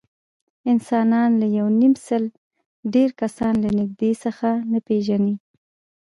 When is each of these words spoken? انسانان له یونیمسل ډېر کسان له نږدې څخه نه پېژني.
انسانان 0.71 1.29
له 1.41 1.47
یونیمسل 1.57 2.23
ډېر 2.93 3.09
کسان 3.21 3.53
له 3.63 3.69
نږدې 3.79 4.11
څخه 4.23 4.49
نه 4.71 4.79
پېژني. 4.87 5.35